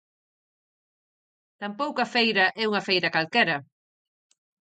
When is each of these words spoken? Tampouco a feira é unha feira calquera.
Tampouco 1.61 1.99
a 2.03 2.11
feira 2.15 2.45
é 2.61 2.63
unha 2.71 2.85
feira 2.87 3.13
calquera. 3.15 3.57